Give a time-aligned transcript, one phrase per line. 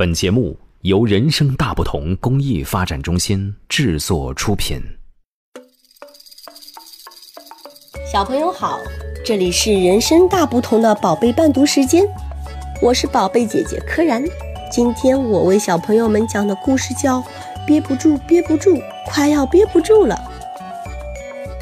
[0.00, 4.80] 本节目由人生大不同公益发展中心制作出品。
[8.10, 8.78] 小朋友好，
[9.22, 12.02] 这里是人生大不同的宝贝伴读时间，
[12.80, 14.24] 我是宝贝姐姐柯然。
[14.72, 17.18] 今天我为小朋友们讲的故事叫
[17.66, 20.16] 《憋不住，憋不住，快要憋不住了》。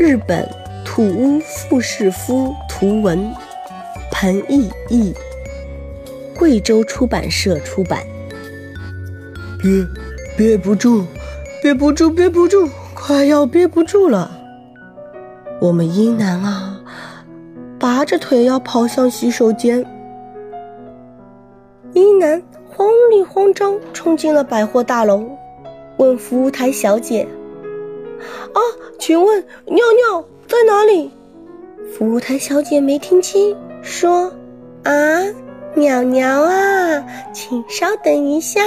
[0.00, 0.48] 日本
[0.84, 3.34] 土屋富士夫图文，
[4.12, 5.12] 彭毅译，
[6.38, 8.06] 贵州出版社出版。
[9.62, 9.86] 憋，
[10.36, 11.04] 憋不住，
[11.62, 14.30] 憋不住，憋不住，快要憋不住了。
[15.60, 16.80] 我们英男啊，
[17.78, 19.84] 拔着腿要跑向洗手间。
[21.92, 25.28] 英男慌里慌张冲进了百货大楼，
[25.98, 27.28] 问服务台小姐
[28.54, 28.60] ：“啊，
[28.98, 31.10] 请问尿尿在哪里？”
[31.92, 34.32] 服务台小姐没听清，说
[34.84, 34.92] ：“啊。”
[35.74, 38.60] 鸟鸟啊，请稍等一下，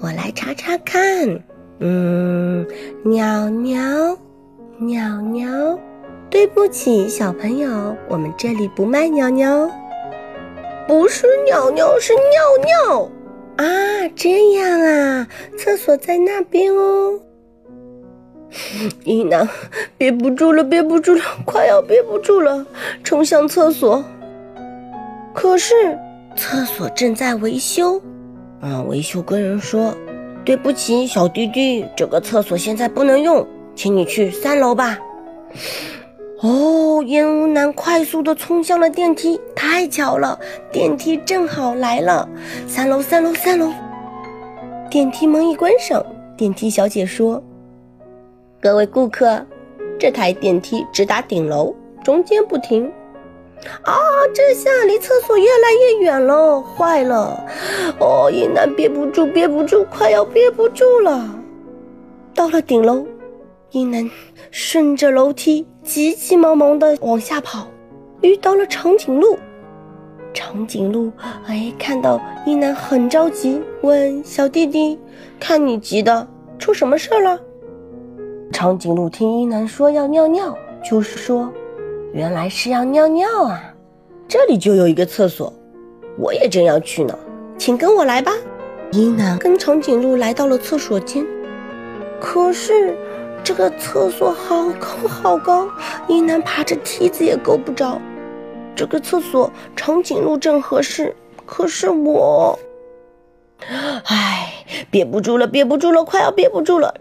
[0.00, 1.42] 我来查查看。
[1.80, 2.66] 嗯，
[3.04, 4.16] 鸟鸟，
[4.78, 5.78] 鸟鸟，
[6.30, 9.70] 对不起，小朋友，我们这里不卖鸟鸟。
[10.88, 13.10] 不是鸟鸟，是尿尿
[13.56, 14.08] 啊！
[14.16, 17.20] 这样啊，厕所在那边哦。
[19.04, 19.46] 伊娜，
[19.98, 22.66] 憋不住了，憋不住了，快要憋不住了，
[23.04, 24.02] 冲向厕所。
[25.34, 25.74] 可是。
[26.36, 28.00] 厕所正在维修，
[28.60, 28.82] 啊！
[28.88, 29.94] 维修工人说
[30.44, 34.98] ：“对不起，小弟弟，这个厕所现在不能用，请你去三楼吧。”
[36.40, 40.38] 哦，烟雾男快速的冲向了电梯，太巧了，
[40.72, 42.26] 电梯正好来了。
[42.66, 43.70] 三楼，三楼，三楼。
[44.88, 46.04] 电梯门一关上，
[46.36, 47.42] 电梯小姐说
[48.62, 49.44] ：“各位顾客，
[49.98, 52.90] 这台电梯直达顶楼，中间不停。”
[53.82, 53.94] 啊！
[54.34, 57.44] 这下离厕所越来越远了，坏了！
[57.98, 61.28] 哦，一男憋不住，憋不住，快要憋不住了。
[62.34, 63.04] 到了顶楼，
[63.70, 64.08] 一男
[64.50, 67.66] 顺着楼梯急急忙忙地往下跑，
[68.20, 69.36] 遇到了长颈鹿。
[70.32, 71.10] 长颈鹿
[71.46, 74.98] 哎，看到一男很着急，问小弟弟
[75.40, 76.26] ：“看你急的，
[76.58, 77.38] 出什么事了？”
[78.52, 80.56] 长颈鹿听一男说要尿尿，
[80.88, 81.52] 就是说。
[82.12, 83.62] 原来是要尿尿啊！
[84.26, 85.52] 这里就有一个厕所，
[86.18, 87.16] 我也正要去呢，
[87.56, 88.32] 请跟我来吧。
[88.90, 91.24] 伊南跟长颈鹿来到了厕所间，
[92.20, 92.96] 可是
[93.44, 95.68] 这个厕所好高好高，
[96.08, 98.00] 伊南爬着梯子也够不着。
[98.74, 101.14] 这个厕所长颈鹿正合适，
[101.46, 102.58] 可是我，
[104.04, 104.52] 唉，
[104.90, 106.92] 憋不住了，憋不住了，快要憋不住了。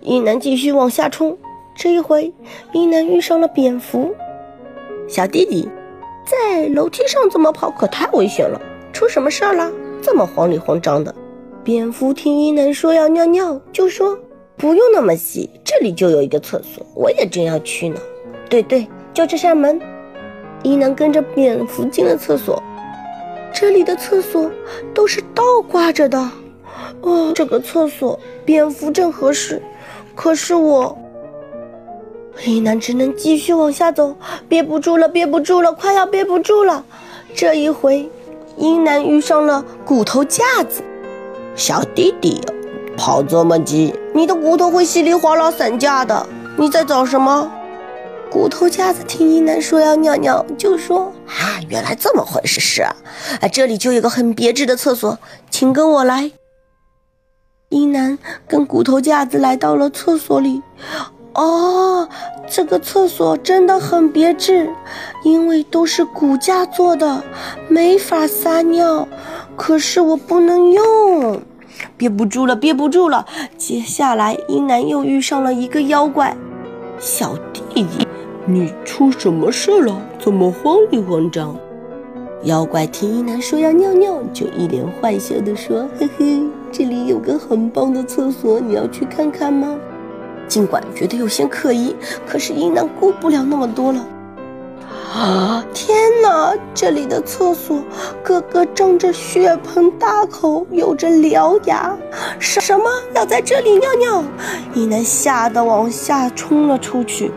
[0.00, 1.38] 伊南继续往下冲，
[1.76, 2.32] 这一回
[2.72, 4.12] 伊南遇上了蝙蝠。
[5.08, 5.66] 小弟弟，
[6.26, 8.60] 在楼梯上这么跑可太危险了，
[8.92, 9.72] 出什么事儿了？
[10.02, 11.14] 这么慌里慌张的。
[11.64, 14.18] 蝙蝠听伊能说要尿尿，就说
[14.58, 17.98] 不用那么急，这里就有一个厕所，我也正要去呢。
[18.50, 19.80] 对对，就这扇门。
[20.62, 22.62] 伊能跟着蝙蝠进了厕所，
[23.50, 24.50] 这里的厕所
[24.92, 26.30] 都是倒挂着的。
[27.00, 29.62] 哦，这个厕所蝙蝠正合适，
[30.14, 30.98] 可是我。
[32.46, 34.16] 伊南只能继续往下走，
[34.48, 36.84] 憋不住了，憋不住了，快要憋不住了。
[37.34, 38.08] 这一回，
[38.56, 40.82] 伊南遇上了骨头架子。
[41.54, 42.40] 小弟弟，
[42.96, 46.26] 跑这么急，你的骨头会稀里哗啦散架的。
[46.56, 47.50] 你在找什么？
[48.30, 52.94] 骨头架子听伊南说要尿尿，就说：“啊，原来这么回事是啊，
[53.52, 55.18] 这里就有个很别致的厕所，
[55.50, 56.30] 请跟我来。”
[57.70, 60.62] 伊南跟骨头架子来到了厕所里。
[61.38, 62.08] 哦，
[62.50, 64.68] 这个厕所真的很别致，
[65.22, 67.22] 因为都是骨架做的，
[67.68, 69.06] 没法撒尿。
[69.54, 71.40] 可是我不能用，
[71.96, 73.24] 憋不住了，憋不住了。
[73.56, 76.36] 接下来，英男又遇上了一个妖怪。
[76.98, 77.86] 小弟弟，
[78.44, 80.02] 你出什么事了？
[80.18, 81.56] 怎么慌里慌张？
[82.42, 86.40] 妖怪听英男说要尿尿，就一脸坏笑的说：“嘿嘿，
[86.72, 89.76] 这里有个很棒的厕所，你要去看看吗？”
[90.48, 91.94] 尽管觉得有些可疑，
[92.26, 94.06] 可是伊南顾不了那么多了。
[95.14, 95.64] 啊！
[95.72, 97.82] 天哪，这里的厕所
[98.22, 101.96] 个个张着血盆大口，有着獠牙，
[102.38, 102.84] 什什么
[103.14, 104.22] 要在这里尿尿？
[104.74, 107.32] 伊南吓得往下冲了出去，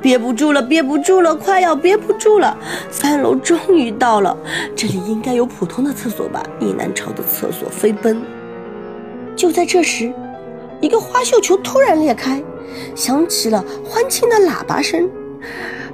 [0.00, 2.56] 憋不住了，憋不住了，快要憋不住了。
[2.90, 4.34] 三楼终于到了，
[4.74, 6.42] 这里应该有普通的厕所吧？
[6.58, 8.20] 伊南朝着厕所飞奔。
[9.36, 10.10] 就在这时，
[10.80, 12.42] 一个花绣球突然裂开。
[12.94, 15.08] 响起了欢庆的喇叭声，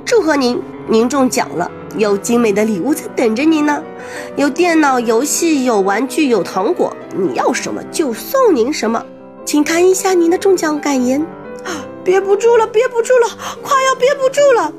[0.05, 3.83] 祝贺您您中奖了，有精美的礼物在等着您呢，
[4.37, 9.05] 有电脑游戏，有玩具，有糖果，你要什么就送您什么，
[9.45, 11.21] 请谈一下您的中奖感言。
[11.65, 13.27] 啊憋不住了，憋不住了，
[13.63, 14.73] 快要憋不住了！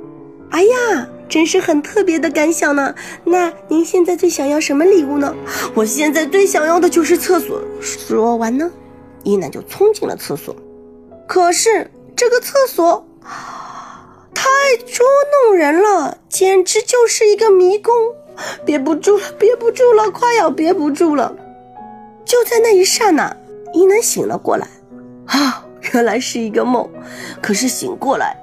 [0.52, 2.96] 哎呀，真是很特别的感想呢。
[3.26, 5.36] 那您现在最想要什么礼物呢？
[5.74, 7.62] 我现在最想要的就是厕所。
[7.82, 8.72] 说完呢，
[9.24, 10.56] 伊南就冲进了厕所。
[11.28, 13.06] 可是这个厕所。
[14.34, 15.06] 太捉
[15.46, 17.94] 弄人了，简直就是一个迷宫！
[18.64, 21.36] 憋不住了，憋不住了，快要憋不住了！
[22.24, 23.36] 就在那一刹那，
[23.74, 24.68] 伊南醒了过来。
[25.26, 26.88] 啊，原来是一个梦。
[27.42, 28.38] 可是醒过来，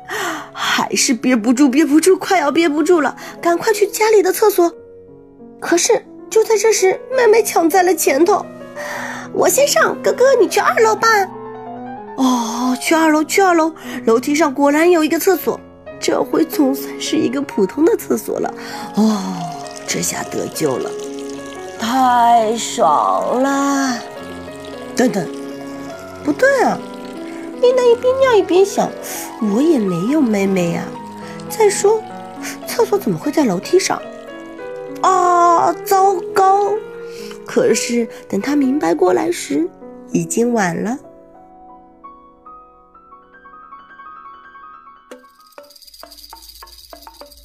[0.53, 3.17] 还是憋不住，憋不住，快要憋不住了！
[3.41, 4.71] 赶快去家里的厕所。
[5.61, 8.45] 可是就在这时，妹妹抢在了前头。
[9.33, 11.09] 我先上，哥哥你去二楼吧。
[12.17, 13.73] 哦，去二楼，去二楼，
[14.07, 15.59] 楼梯上果然有一个厕所。
[16.01, 18.53] 这回总算是一个普通的厕所了，
[18.97, 19.23] 哦，
[19.87, 20.91] 这下得救了，
[21.79, 23.99] 太爽了！
[24.95, 25.27] 等等，
[26.23, 26.79] 不对啊！
[27.63, 28.91] 丽娜一边尿一边想，
[29.55, 30.85] 我也没有妹妹呀。
[31.49, 32.03] 再说，
[32.67, 34.01] 厕所怎么会在楼梯上？
[35.01, 36.75] 啊，糟糕！
[37.47, 39.67] 可是等他明白过来时，
[40.13, 40.99] 已经晚了。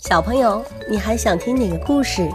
[0.09, 2.27] 小朋友，你还想听哪个故事？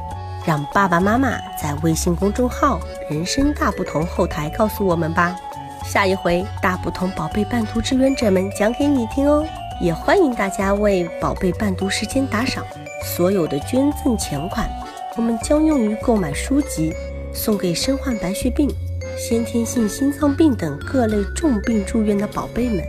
[0.47, 1.31] 让爸爸妈妈
[1.61, 2.79] 在微信公众号
[3.11, 5.37] “人生大不同”后台告诉我们吧。
[5.85, 9.45] 下一回大不同宝贝伴读志愿者们讲给你听哦。
[9.81, 12.65] 也欢迎大家为宝贝伴读时间打赏，
[13.03, 14.71] 所有的捐赠钱款，
[15.17, 16.95] 我们将用于购买书籍，
[17.33, 18.71] 送给身患白血病、
[19.19, 22.85] 先天性心脏病等各类重病住院的宝贝们。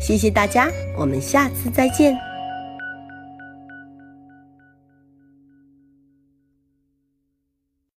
[0.00, 2.31] 谢谢大家，我们下次再见。